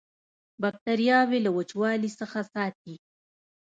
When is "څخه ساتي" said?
2.19-2.95